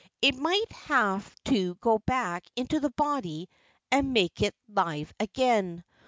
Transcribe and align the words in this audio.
It 0.19 0.33
might 0.35 0.71
have 0.85 1.31
to 1.43 1.75
go 1.75 1.99
back 1.99 2.45
into 2.55 2.79
the 2.79 2.89
body 2.89 3.47
and 3.91 4.13
make 4.13 4.41
it 4.41 4.55
live 4.67 5.13
again. 5.19 5.83